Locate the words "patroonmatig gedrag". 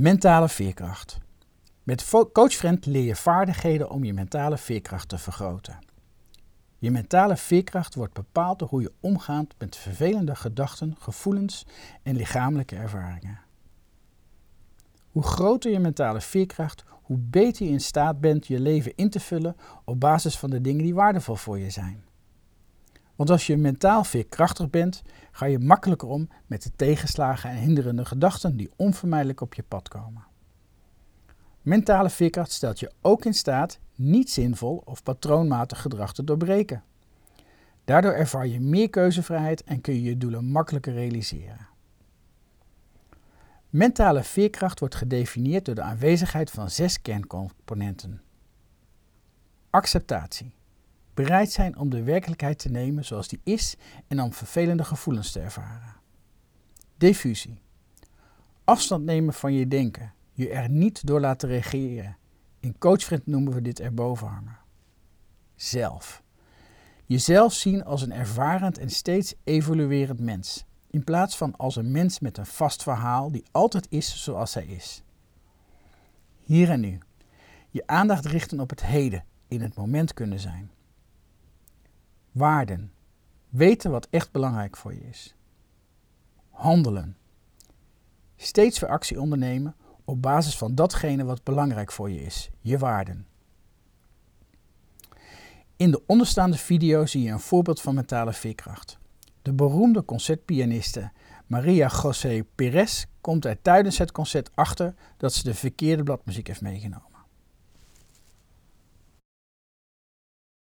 35.02-36.14